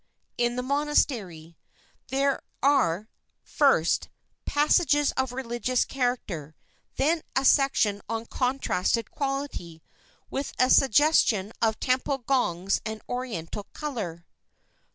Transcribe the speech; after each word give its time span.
IN 0.35 0.55
THE 0.55 0.63
MONASTERY 0.63 1.59
(There 2.07 2.41
are, 2.63 3.07
first, 3.43 4.09
passages 4.45 5.11
of 5.11 5.31
religious 5.31 5.85
character; 5.85 6.55
then 6.95 7.21
a 7.35 7.45
section 7.45 8.01
of 8.09 8.27
contrasted 8.31 9.11
quality, 9.11 9.83
with 10.31 10.53
a 10.57 10.71
suggestion 10.71 11.53
of 11.61 11.79
temple 11.79 12.17
gongs 12.17 12.81
and 12.83 13.03
Oriental 13.07 13.67
color.) 13.73 14.25